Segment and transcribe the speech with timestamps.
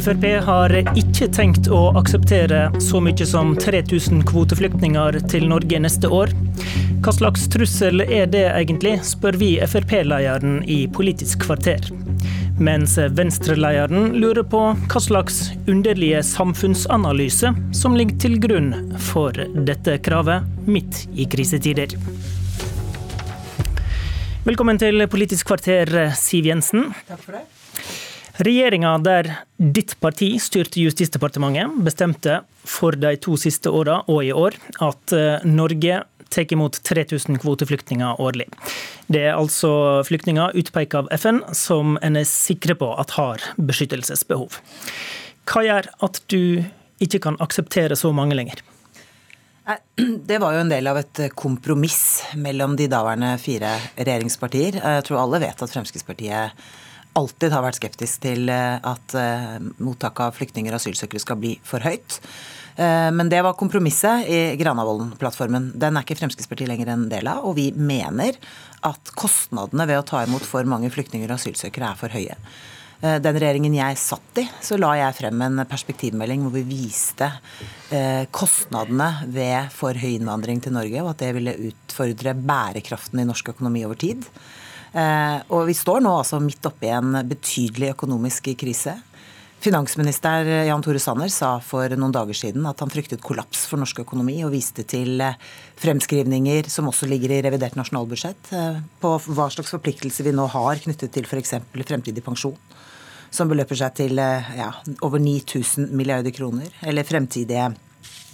[0.00, 6.32] Frp har ikke tenkt å akseptere så mye som 3000 kvoteflyktninger til Norge neste år.
[7.04, 11.84] Hva slags trussel er det egentlig, spør vi Frp-lederen i Politisk kvarter.
[12.56, 18.72] Mens Venstre-lederen lurer på hva slags underlige samfunnsanalyse som ligger til grunn
[19.12, 19.36] for
[19.68, 21.92] dette kravet midt i krisetider.
[24.48, 26.94] Velkommen til Politisk kvarter, Siv Jensen.
[27.04, 27.48] Takk for det.
[28.40, 29.26] Regjeringa der
[29.58, 35.44] ditt parti styrte Justisdepartementet, bestemte for de to siste åra og i år at eh,
[35.44, 35.98] Norge
[36.30, 38.46] tar imot 3000 kvoteflyktninger årlig.
[39.12, 44.60] Det er altså flyktninger utpekt av FN som en er sikre på at har beskyttelsesbehov.
[45.50, 46.62] Hva gjør at du
[47.02, 48.62] ikke kan akseptere så mange lenger?
[50.30, 54.80] Det var jo en del av et kompromiss mellom de daværende fire regjeringspartier.
[54.80, 56.62] Jeg tror alle vet at Fremskrittspartiet
[57.18, 61.54] alltid har vært skeptisk til eh, at eh, mottak av flyktninger og asylsøkere skal bli
[61.66, 62.20] for høyt.
[62.76, 65.72] Eh, men det var kompromisset i Granavolden-plattformen.
[65.80, 68.38] Den er ikke Fremskrittspartiet lenger en del av, og vi mener
[68.86, 72.36] at kostnadene ved å ta imot for mange flyktninger og asylsøkere er for høye.
[73.00, 77.30] Den regjeringen jeg satt i, så la jeg frem en perspektivmelding hvor vi viste
[78.28, 83.54] kostnadene ved for høy innvandring til Norge, og at det ville utfordre bærekraften i norsk
[83.54, 84.28] økonomi over tid.
[84.92, 88.96] Eh, og vi står nå altså midt oppe i en betydelig økonomisk krise.
[89.60, 94.00] Finansminister Jan Tore Sanner sa for noen dager siden at han fryktet kollaps for norsk
[94.06, 95.36] økonomi, og viste til eh,
[95.80, 100.80] fremskrivninger som også ligger i revidert nasjonalbudsjett, eh, på hva slags forpliktelser vi nå har
[100.82, 101.58] knyttet til f.eks.
[101.76, 102.58] fremtidig pensjon.
[103.30, 104.72] Som beløper seg til ja,
[105.06, 106.72] over 9000 milliarder kroner.
[106.82, 107.68] Eller fremtidige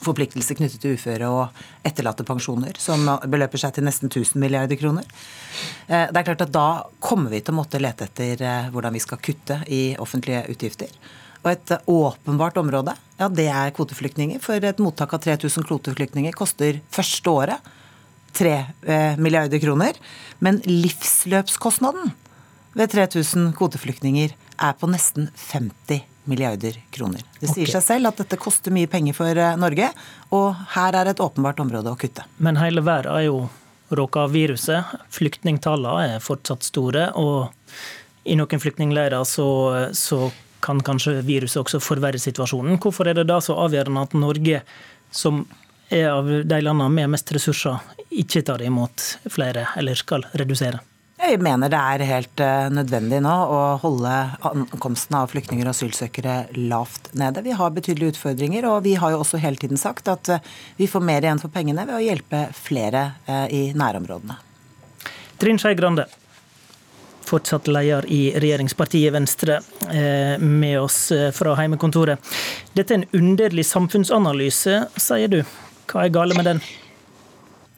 [0.07, 5.07] forpliktelser knyttet til uføre og etterlattepensjoner, som beløper seg til nesten 1000 milliarder kroner.
[5.89, 6.69] Eh, det er klart at Da
[7.03, 10.93] kommer vi til å måtte lete etter eh, hvordan vi skal kutte i offentlige utgifter.
[11.45, 14.41] Og et eh, åpenbart område, ja, det er kvoteflyktninger.
[14.45, 17.73] For et mottak av 3000 kvoteflyktninger koster første året
[18.37, 19.97] 3 milliarder kroner.
[20.45, 22.13] Men livsløpskostnaden
[22.77, 27.23] ved 3000 kvoteflyktninger er på nesten 50 milliarder kroner.
[27.41, 27.75] Det sier okay.
[27.77, 29.91] seg selv at dette koster mye penger for eh, Norge,
[30.37, 32.27] og her er et åpenbart område å kutte.
[32.43, 33.45] Men hele verden er jo
[33.97, 34.97] råka av viruset.
[35.15, 37.53] Flyktningtallene er fortsatt store, og
[38.27, 39.49] i noen flyktningleirer så,
[39.95, 40.27] så
[40.65, 42.81] kan kanskje viruset også forverre situasjonen.
[42.83, 44.63] Hvorfor er det da så avgjørende at Norge,
[45.15, 45.45] som
[45.93, 47.79] er av de landene med mest ressurser,
[48.11, 50.83] ikke tar imot flere, eller skal redusere?
[51.17, 54.11] Jeg mener det er helt eh, nødvendig nå å holde
[54.45, 56.35] ankomsten av flyktninger og asylsøkere
[56.69, 57.41] lavt nede.
[57.47, 60.45] Vi har betydelige utfordringer, og vi har jo også hele tiden sagt at eh,
[60.77, 64.37] vi får mer igjen for pengene ved å hjelpe flere eh, i nærområdene.
[65.41, 66.05] Trine Skei Grande,
[67.27, 69.59] fortsatt leder i regjeringspartiet Venstre,
[70.41, 72.33] med oss fra heimekontoret.
[72.77, 75.41] Dette er en underlig samfunnsanalyse, sier du.
[75.91, 76.63] Hva er gale med den?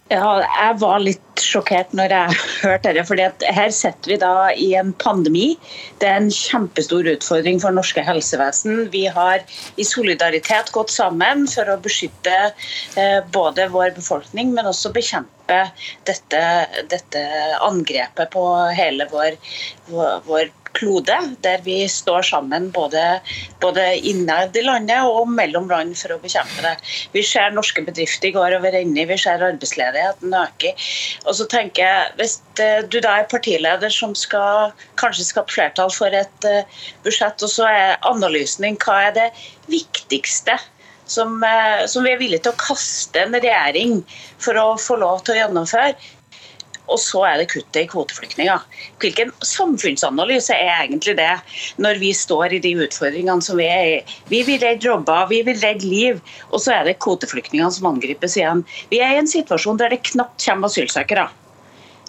[0.09, 3.05] Ja, jeg var litt sjokkert når jeg hørte det.
[3.09, 5.51] fordi Her sitter vi da i en pandemi.
[6.01, 8.87] Det er en kjempestor utfordring for norske helsevesen.
[8.95, 9.45] Vi har
[9.77, 15.61] i solidaritet gått sammen for å beskytte eh, både vår befolkning, men også bekjempe
[16.09, 16.41] dette,
[16.89, 17.25] dette
[17.65, 18.45] angrepet på
[18.77, 19.37] hele vår,
[20.29, 23.03] vår klode, der vi står sammen både,
[23.63, 26.75] både innad i landet og mellom land for å bekjempe det.
[27.15, 30.89] Vi ser norske bedrifter går over ende, vi ser arbeidsledigheten øker.
[31.27, 35.93] Og så tenker jeg, Hvis eh, du da er partileder som skal kanskje skape flertall
[35.95, 39.29] for et eh, budsjett, og så er analysen din hva er det
[39.71, 40.59] viktigste
[41.09, 44.03] som, eh, som, vi er villige til å kaste en regjering
[44.43, 45.97] for å få lov til å gjennomføre,
[46.89, 48.65] og så er det kuttet i kvoteflyktninger.
[49.03, 51.33] Hvilken samfunnsanalyse er egentlig det,
[51.77, 53.99] når vi står i de utfordringene som vi er i?
[54.33, 58.39] Vi vil redde jobber, vi vil redde liv, og så er det kvoteflyktningene som angripes
[58.41, 58.65] igjen.
[58.93, 61.29] Vi er i en situasjon der det knapt kommer asylsøkere.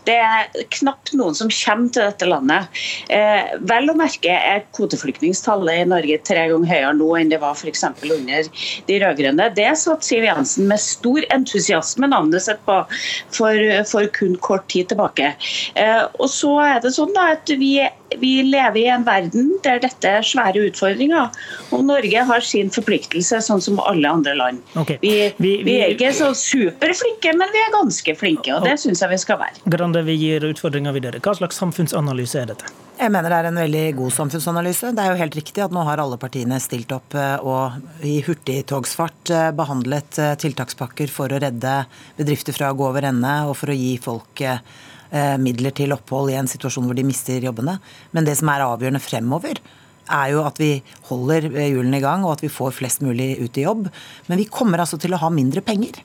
[0.08, 2.80] Det er knapt noen som kommer til dette landet.
[3.14, 7.58] Eh, vel å merke er kvoteflyktningstallet i Norge tre ganger høyere nå enn det var
[7.58, 7.86] f.eks.
[8.04, 8.50] under
[8.88, 9.50] de rød-grønne.
[9.58, 12.82] Det satt Siv Jensen med stor entusiasme navnet sitt på
[13.36, 15.34] for, for, kun kort tid tilbake.
[15.80, 17.74] Eh, og så er det sånn at vi
[18.18, 21.30] vi lever i en verden der dette er svære utfordringer.
[21.76, 24.62] Og Norge har sin forpliktelse, sånn som alle andre land.
[24.80, 25.00] Okay.
[25.04, 29.04] Vi, vi, vi, er ikke så superflinke, men vi er ganske flinke, og det syns
[29.06, 29.64] jeg vi skal være.
[29.70, 31.24] Grande, vi gir utfordringer videre.
[31.24, 32.78] Hva slags samfunnsanalyse er dette?
[33.00, 34.90] Jeg mener det er en veldig god samfunnsanalyse.
[34.92, 38.18] Det er jo helt riktig at nå har alle partiene stilt opp eh, og i
[38.26, 41.78] hurtigtogsfart eh, behandlet eh, tiltakspakker for å redde
[42.18, 44.44] bedrifter fra å gå over ende og for å gi folk
[45.42, 47.80] midler til opphold i en situasjon hvor de mister jobbene.
[48.14, 49.62] Men det som er avgjørende fremover,
[50.10, 50.72] er jo at vi
[51.10, 53.90] holder hjulene i gang, og at vi får flest mulig ut i jobb.
[54.30, 56.02] Men vi kommer altså til å ha mindre penger.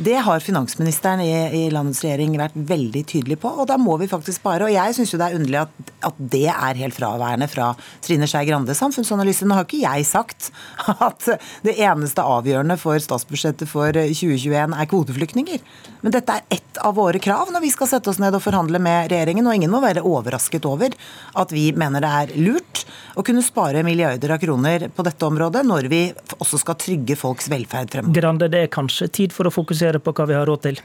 [0.00, 4.06] Det har finansministeren i, i, landets regjering vært veldig tydelig på, og da må vi
[4.08, 4.64] faktisk spare.
[4.64, 7.66] Og jeg syns jo det er underlig at, at, det er helt fraværende fra
[8.00, 9.44] Trine Skei Grande samfunnsanalyse.
[9.44, 10.48] Nå har ikke jeg sagt
[10.94, 11.28] at
[11.66, 15.60] det eneste avgjørende for statsbudsjettet for 2021 er kvoteflyktninger.
[16.00, 18.80] Men dette er ett av våre krav når vi skal sette oss ned og forhandle
[18.80, 20.96] med regjeringen, og ingen må være overrasket over
[21.36, 22.86] at vi mener det er lurt
[23.18, 26.02] å kunne spare milliarder av kroner på dette området, når vi
[26.38, 28.16] også skal trygge folks velferd fremover.
[28.16, 30.80] Grande, det er kanskje tid for å fokusere fokusere på hva vi har råd til?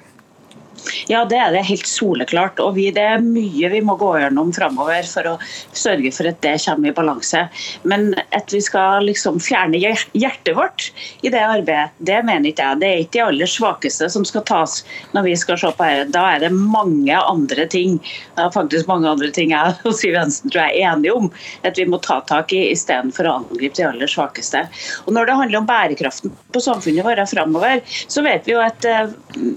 [1.08, 2.60] Ja, det er det helt soleklart.
[2.64, 5.36] Og vi, det er mye vi må gå gjennom framover for å
[5.76, 7.46] sørge for at det kommer i balanse.
[7.88, 10.90] Men at vi skal liksom fjerne hjertet vårt
[11.26, 12.82] i det arbeidet, det mener ikke jeg.
[12.82, 14.80] Det er ikke de aller svakeste som skal tas
[15.16, 16.12] når vi skal se på dette.
[16.16, 17.98] Da er det mange andre ting.
[18.36, 21.30] Det er faktisk mange andre ting jeg og Siv Jensen tror jeg er enige om
[21.68, 24.66] at vi må ta tak i istedenfor å angripe de aller svakeste.
[25.06, 27.82] Og Når det handler om bærekraften på samfunnet vårt framover,
[28.12, 29.14] så vet vi jo at uh,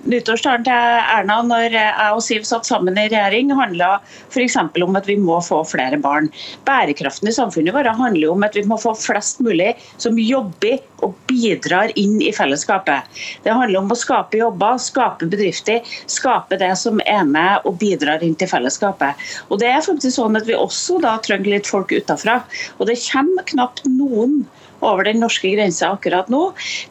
[0.09, 3.99] nyttårstalen til Erna når jeg og Siv satt sammen i regjering, handla
[4.31, 4.57] f.eks.
[4.59, 6.29] om at vi må få flere barn.
[6.69, 11.15] Bærekraften i samfunnet vårt handler om at vi må få flest mulig som jobber og
[11.31, 13.07] bidrar inn i fellesskapet.
[13.45, 18.25] Det handler om å skape jobber, skape bedrifter, skape det som er med og bidrar
[18.25, 19.19] inn til fellesskapet.
[19.49, 22.39] Og det er faktisk sånn at Vi også da trenger litt folk utenfra.
[22.79, 24.47] Og det kommer knapt noen
[24.81, 26.43] over den norske grensa akkurat nå,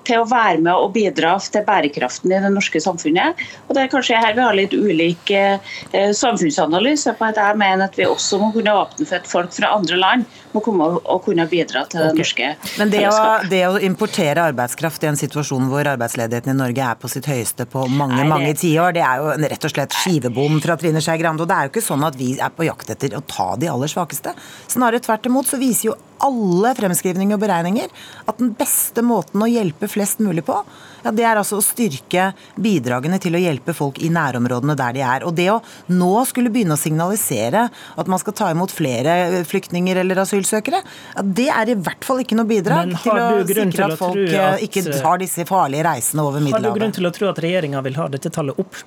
[0.08, 3.40] til å være med og bidra til bærekraften i det norske samfunnet.
[3.68, 5.60] Og Det er kanskje her vi har litt ulik eh,
[5.94, 7.16] samfunnsanalyse.
[7.18, 9.98] på at Jeg mener at vi også må kunne åpne for at folk fra andre
[9.98, 10.26] land
[10.56, 12.24] må komme og kunne bidra til det okay.
[12.24, 13.18] norske Men det å,
[13.50, 17.68] det å, importere arbeidskraft i en situasjon hvor arbeidsledigheten i Norge er på sitt høyeste
[17.70, 21.04] på mange Nei, mange tiår, det er jo en, rett og slett skivebom fra Trine
[21.04, 21.44] Skei Grande.
[21.44, 23.70] Og det er jo ikke sånn at vi er på jakt etter å ta de
[23.72, 24.34] aller svakeste.
[24.72, 27.92] Snarere tvert imot så viser jo alle fremskrivninger og beregninger
[28.28, 30.58] at den beste måten å hjelpe flest mulig på,
[31.04, 35.04] ja, det er altså å styrke bidragene til å hjelpe folk i nærområdene der de
[35.06, 35.28] er.
[35.28, 35.60] Og det å
[35.94, 40.82] nå skulle begynne å signalisere at man skal ta imot flere flyktninger eller asylsøkere,
[41.16, 44.44] ja, det er i hvert fall ikke noe bidrag til å sikre at folk eh,
[44.54, 44.66] at...
[44.66, 46.70] ikke tar disse farlige reisene over Middelhavet.
[46.70, 48.86] Har du grunn til å tro at regjeringa vil ha dette tallet opp?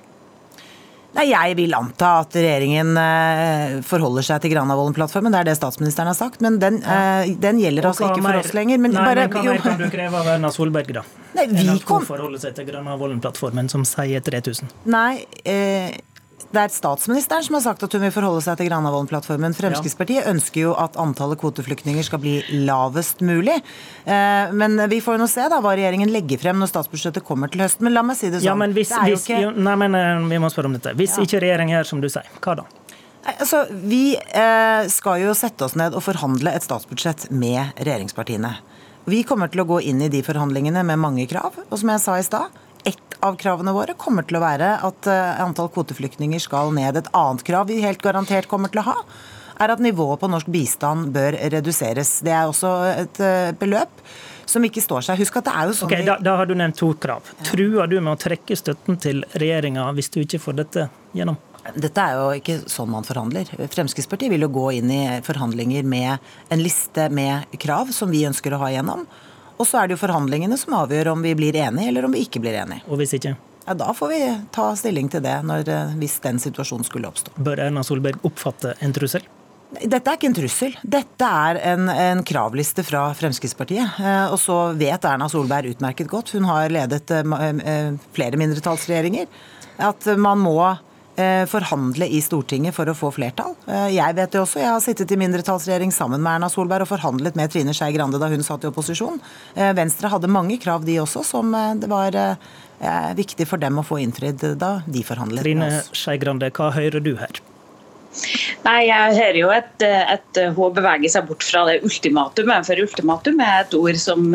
[1.11, 5.33] Nei, Jeg vil anta at regjeringen eh, forholder seg til Granavolden-plattformen.
[5.33, 6.39] Det er det statsministeren har sagt.
[6.43, 7.23] Men den, ja.
[7.25, 8.79] Eh, den gjelder altså ikke for oss lenger.
[8.79, 11.03] Men nei, bare, men hva mer kan du kreve av Erna Solberg, da?
[11.35, 12.05] Nei, vi kom...
[12.07, 14.71] forholder seg til Granavolden-plattformen, som sier 3000?
[14.91, 15.91] Nei, eh,
[16.51, 19.55] det er statsministeren som har sagt at hun vil forholde seg til Granavolden-plattformen.
[19.57, 23.59] Fremskrittspartiet ønsker jo at antallet kvoteflyktninger skal bli lavest mulig.
[24.05, 27.51] Eh, men vi får jo nå se da hva regjeringen legger frem når statsbudsjettet kommer
[27.51, 27.87] til høsten.
[27.87, 28.49] Men la meg si det sånn.
[28.49, 29.53] Ja, men hvis, hvis, ikke...
[29.55, 30.95] nei, men eh, vi må spørre om dette.
[30.99, 31.27] Hvis ja.
[31.27, 32.67] ikke regjeringen gjør som du sier, hva da?
[33.21, 38.55] Altså, Vi eh, skal jo sette oss ned og forhandle et statsbudsjett med regjeringspartiene.
[39.09, 41.57] Vi kommer til å gå inn i de forhandlingene med mange krav.
[41.69, 42.61] Og som jeg sa i stad,
[43.21, 46.97] av kravene våre kommer til å være at eh, antall kvoteflyktninger skal ned.
[46.99, 48.97] Et annet krav vi helt garantert kommer til å ha,
[49.61, 52.19] er at nivået på norsk bistand bør reduseres.
[52.25, 54.03] Det er også et eh, beløp
[54.51, 55.21] som ikke står seg.
[55.21, 57.29] Husk at det er jo sånn okay, da, da, har du nevnt to krav.
[57.37, 57.47] Ja.
[57.51, 61.39] Truer du med å trekke støtten til regjeringa hvis du ikke får dette gjennom?
[61.77, 63.49] Dette er jo ikke sånn man forhandler.
[63.69, 68.55] Fremskrittspartiet vil jo gå inn i forhandlinger med en liste med krav som vi ønsker
[68.55, 69.05] å ha igjennom.
[69.61, 72.23] Og så er det jo forhandlingene som avgjør om vi blir enige eller om vi
[72.25, 72.81] ikke blir enige.
[72.89, 73.35] Og hvis ikke?
[73.67, 77.35] Ja, Da får vi ta stilling til det når, eh, hvis den situasjonen skulle oppstå.
[77.37, 79.21] Bør Erna Solberg oppfatte en trussel?
[79.71, 80.73] Dette er ikke en trussel.
[80.83, 84.01] Dette er en, en kravliste fra Fremskrittspartiet.
[84.01, 89.29] Eh, og så vet Erna Solberg utmerket godt, hun har ledet eh, flere mindretallsregjeringer,
[89.77, 90.57] at man må
[91.49, 93.55] forhandle i Stortinget for å få flertall.
[93.67, 94.61] Eh, jeg vet det også.
[94.61, 98.21] Jeg har sittet i mindretallsregjering sammen med Erna Solberg og forhandlet med Trine Skei Grande
[98.21, 99.21] da hun satt i opposisjon.
[99.55, 102.15] Eh, Venstre hadde mange krav, de også, som det var
[103.13, 105.89] viktig for dem å få innfridd da de forhandlet Trine med oss.
[105.91, 107.41] Trine Skei Grande, hva hører du her?
[108.65, 112.67] Nei, Jeg hører jo at, at hun beveger seg bort fra det ultimatumet.
[112.67, 114.27] For ultimatum er et ord som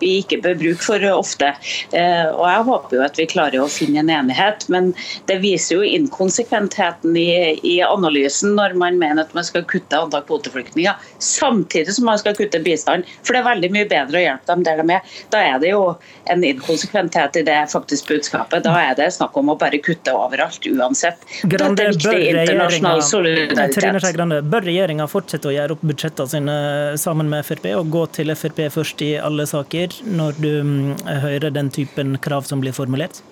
[0.00, 1.50] vi ikke bør bruke for ofte.
[1.96, 4.92] Eh, og Jeg håper jo at vi klarer å finne en enighet, men
[5.28, 7.28] det viser jo inkonsekventheten i,
[7.66, 12.36] i analysen når man mener at man skal kutte antall kvoteflyktninger, samtidig som man skal
[12.38, 13.08] kutte bistand.
[13.26, 15.16] For det er veldig mye bedre å hjelpe dem der de er.
[15.34, 15.82] Da er det jo
[16.32, 18.64] en inkonsekventhet i det faktisk budskapet.
[18.66, 21.22] Da er det snakk om å bare kutte overalt, uansett.
[21.42, 24.50] Grande, Dette er viktig internasjonal solidaritet.
[24.52, 26.58] Bør regjeringa fortsette å gjøre opp budsjettene sine
[27.00, 30.92] sammen med Frp, og gå til Frp først i alle saker, når du mm,
[31.24, 33.22] hører den typen krav som blir formulert?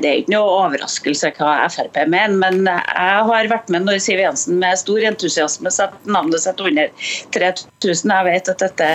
[0.00, 4.20] Det er ikke noe overraskelse hva Frp mener, men jeg har vært med når Siv
[4.22, 6.92] Jensen med stor entusiasme satte navnet sitt under
[7.34, 8.12] 3000.
[8.14, 8.92] Jeg vet at dette,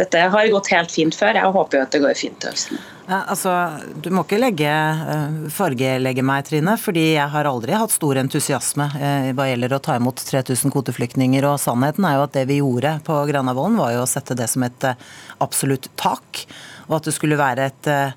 [0.00, 1.38] dette har gått helt fint før.
[1.38, 2.82] Jeg håper jo at det går fint til høsten.
[3.08, 3.52] Ja, altså,
[3.98, 8.86] Du må ikke legge, uh, fargelegge meg, Trine, fordi jeg har aldri hatt stor entusiasme
[8.94, 11.46] uh, hva gjelder å ta imot 3000 kvoteflyktninger.
[11.50, 14.48] og Sannheten er jo at det vi gjorde på Granavolden, var jo å sette det
[14.50, 15.10] som et uh,
[15.44, 16.46] absolutt tak.
[16.88, 18.12] Og at det skulle være et Eh,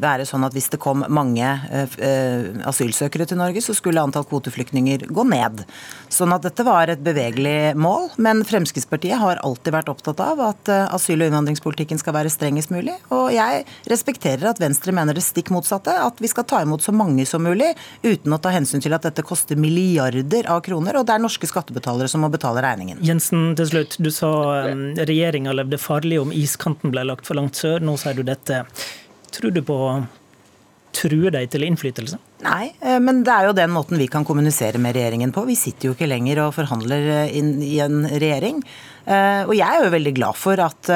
[0.00, 5.06] være sånn at hvis det kom mange eh, asylsøkere til Norge, så skulle antall kvoteflyktninger
[5.10, 5.64] gå ned.
[6.12, 8.10] Sånn at dette var et bevegelig mål.
[8.22, 12.72] Men Fremskrittspartiet har alltid vært opptatt av at eh, asyl- og innvandringspolitikken skal være strengest
[12.74, 12.94] mulig.
[13.14, 16.94] Og jeg respekterer at Venstre mener det stikk motsatte, at vi skal ta imot så
[16.94, 17.72] mange som mulig
[18.04, 21.48] uten å ta hensyn til at dette koster milliarder av kroner, og det er norske
[21.50, 23.00] skattebetalere som må betale regningen.
[23.04, 23.98] Jensen, til slutt.
[24.02, 24.30] Du sa
[24.66, 27.82] regjeringa levde farlig om iskanten ble lagt for langt sør.
[27.84, 28.64] Nå sier du dette.
[29.34, 29.90] Tror du på å
[30.96, 32.18] true deg til innflytelse?
[32.44, 35.46] Nei, eh, men det er jo den måten vi kan kommunisere med regjeringen på.
[35.48, 38.62] Vi sitter jo ikke lenger og forhandler eh, inn i en regjering.
[39.04, 40.90] Eh, og jeg er jo veldig glad for at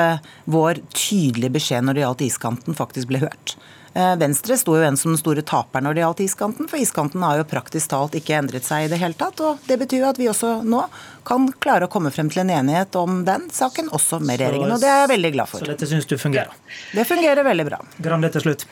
[0.51, 3.57] vår tydelige beskjed når det gjaldt iskanten, faktisk ble hørt.
[3.93, 7.41] Venstre sto jo igjen som den store taperen når det gjaldt iskanten, for iskanten har
[7.41, 9.43] jo praktisk talt ikke endret seg i det hele tatt.
[9.43, 10.85] og Det betyr jo at vi også nå
[11.27, 14.77] kan klare å komme frem til en enighet om den saken, også med regjeringen.
[14.77, 15.65] Og det er jeg veldig glad for.
[15.65, 16.55] Så dette syns du fungerer?
[16.95, 17.83] Det fungerer veldig bra.
[17.99, 18.69] Grande til slutt.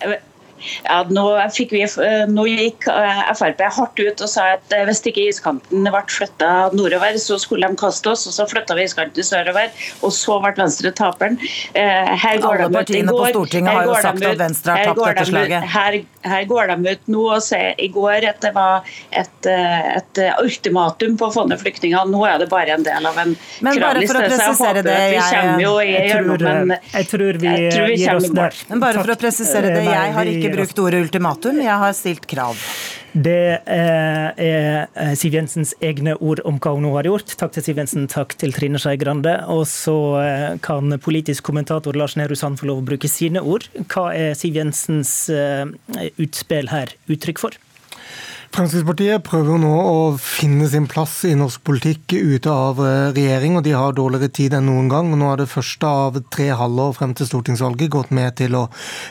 [0.85, 1.25] Ja, nå,
[1.71, 5.87] vi, eh, nå, gikk eh, Frp hardt ut og sa at eh, hvis ikke iskanten
[5.87, 8.27] ble flytta nordover, så skulle de kaste oss.
[8.31, 9.73] og Så flytta vi iskanten sørover,
[10.03, 11.37] og så ble Venstre taperen.
[11.75, 15.69] Her går Alle partiene på Stortinget har jo sagt at Venstre har tapt dette slaget.
[15.75, 20.23] Her, her, går de ut nå og sier i går at det var et, et
[20.43, 22.09] ultimatum på å få ned flyktninger.
[22.11, 25.55] Nå er det bare en del av en Men bare for jeg håper det, jeg,
[25.59, 28.59] i gjennom Jeg tror vi, jeg tror vi gir oss der.
[28.71, 31.95] Men bare for å presisere det, jeg har ikke ikke brukt ordet ultimatum, jeg har
[31.97, 32.59] stilt krav.
[33.19, 37.33] Det er eh, Siv Jensens egne ord om hva hun nå har gjort.
[37.41, 39.33] Takk til Siv Jensen, takk til Trine Skei Grande.
[39.51, 43.67] Og så eh, kan politisk kommentator Lars Nehru Sand få lov å bruke sine ord.
[43.89, 45.65] Hva er Siv Jensens eh,
[46.21, 47.59] utspill her uttrykk for?
[48.49, 53.65] Fremskrittspartiet prøver nå å finne sin plass i norsk politikk ute av eh, regjering, og
[53.67, 55.13] de har dårligere tid enn noen gang.
[55.21, 58.65] Nå er det første av tre halvår frem til stortingsvalget gått med til å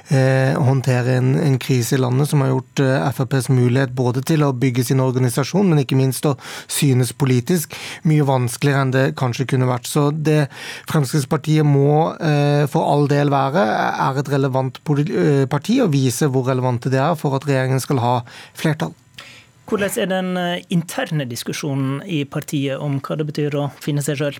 [0.09, 4.43] eh, håndtere en, en, krise i landet som har gjort eh, FrPs mulighet både til
[4.43, 7.77] å bygge sin organisasjon, men ikke minst å synes politisk
[8.09, 9.87] mye vanskeligere enn det kanskje kunne vært.
[9.87, 10.47] Så det
[10.89, 13.69] Fremskrittspartiet må eh, for all del være,
[14.09, 18.01] er et relevant eh, parti, og vise hvor relevante det er for at regjeringen skal
[18.01, 18.15] ha
[18.57, 18.97] flertall.
[19.67, 24.21] Hvordan er den eh, interne diskusjonen i partiet om hva det betyr å finne seg
[24.21, 24.37] sjøl?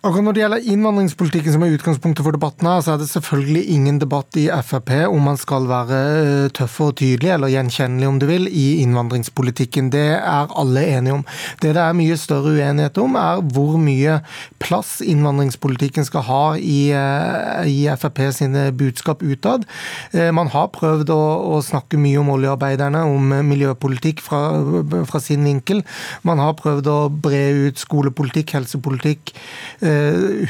[0.00, 3.66] Akkurat Når det gjelder innvandringspolitikken, som er utgangspunktet for debatten her, så er det selvfølgelig
[3.74, 8.16] ingen debatt i Frp om man skal være eh, tøff og tydelig, eller gjenkjennelig om
[8.16, 9.90] du vil, i innvandringspolitikken.
[9.92, 11.24] Det er alle enige om.
[11.60, 14.14] Det det er mye større uenighet om, er hvor mye
[14.64, 19.68] plass innvandringspolitikken skal ha i, eh, i Frp sine budskap utad.
[20.16, 21.20] Eh, man har prøvd å,
[21.58, 24.40] å snakke mye om oljearbeiderne, om miljøpolitikk fra,
[25.12, 25.84] fra sin vinkel.
[26.24, 29.36] Man har prøvd å bre ut skolepolitikk, helsepolitikk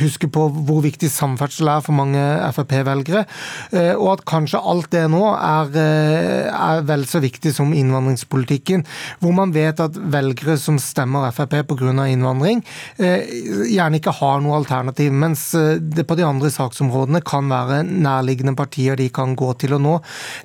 [0.00, 2.22] huske på hvor viktig samferdsel er for mange
[2.54, 3.24] Frp-velgere.
[3.72, 8.84] Eh, og at kanskje alt det nå er, eh, er, vel så viktig som innvandringspolitikken.
[9.20, 12.06] Hvor man vet at velgere som stemmer Frp pga.
[12.10, 12.62] innvandring,
[12.98, 15.12] gjerne ikke har noe alternativ.
[15.12, 19.74] Mens det på de andre saksområdene kan være nærliggende partier de kan gå til.
[19.74, 19.96] Og nå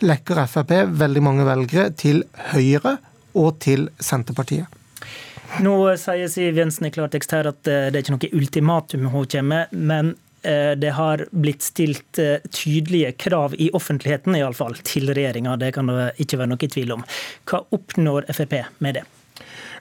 [0.01, 2.97] lekker Frp veldig mange velgere til Høyre
[3.35, 4.84] og til Senterpartiet.
[5.63, 9.27] Nå sier Siv Jensen i klartekst her at eh, det er ikke noe ultimatum hun
[9.31, 14.57] kommer med, men eh, det har blitt stilt eh, tydelige krav i offentligheten i alle
[14.57, 15.57] fall, til regjeringa.
[15.61, 17.05] Det kan det ikke være noe tvil om.
[17.49, 19.05] Hva oppnår Frp med det?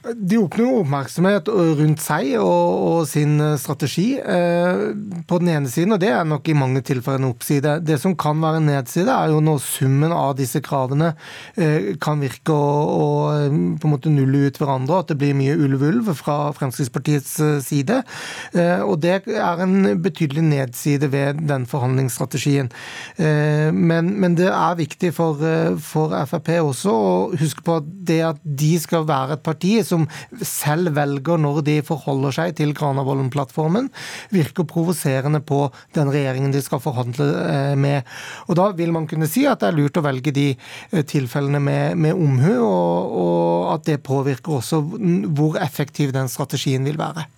[0.04, 4.82] De oppnår oppmerksomhet rundt seg og, og, sin eh, strategi eh,
[5.24, 7.78] på den ene siden, og det er nok i mange tilfeller en oppside.
[7.80, 11.12] Det som kan være en nedside, er jo når summen av disse kravene
[12.02, 13.06] kan virke å,
[13.80, 17.32] på en måte nulle ut hverandre, at det blir mye ulv-ulv fra Fremskrittspartiets
[17.64, 18.00] side.
[18.84, 22.70] Og det er en betydelig nedside ved den forhandlingsstrategien.
[23.18, 25.40] Men, men, det er viktig for,
[25.84, 29.93] for Frp også å huske på at det at de skal være et parti som
[29.94, 30.06] som
[30.44, 33.90] selv velger når de forholder seg til Granavolden-plattformen,
[34.34, 38.02] virker provoserende på den regjeringen de skal forhandle eh, med.
[38.48, 41.62] Og Da vil man kunne si at det er lurt å velge de eh, tilfellene
[41.62, 47.28] med, med omhu, og, og at det påvirker også hvor effektiv den strategien vil være.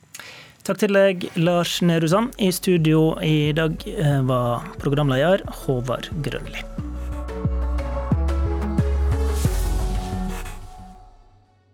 [0.67, 2.35] Takk til deg, Lars Nehru Sand.
[2.43, 6.67] I studio i dag eh, var programleder Håvard Grønli.